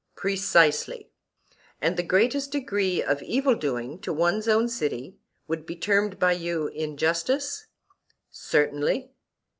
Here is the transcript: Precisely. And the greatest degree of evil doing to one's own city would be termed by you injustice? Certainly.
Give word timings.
Precisely. 0.15 1.11
And 1.79 1.95
the 1.95 2.01
greatest 2.01 2.51
degree 2.51 3.03
of 3.03 3.21
evil 3.21 3.53
doing 3.53 3.99
to 3.99 4.11
one's 4.11 4.47
own 4.47 4.67
city 4.67 5.19
would 5.47 5.63
be 5.63 5.75
termed 5.75 6.17
by 6.17 6.31
you 6.31 6.65
injustice? 6.69 7.67
Certainly. 8.31 9.11